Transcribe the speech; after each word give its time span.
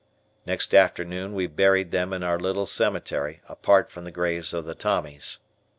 Next 0.47 0.73
afternoon 0.73 1.35
we 1.35 1.45
buried 1.45 1.91
them 1.91 2.11
in 2.11 2.23
our 2.23 2.39
little 2.39 2.65
cemetery 2.65 3.41
apart 3.47 3.91
from 3.91 4.03
the 4.03 4.09
graves 4.09 4.51
of 4.51 4.65
the 4.65 4.73
Tommies. 4.73 5.37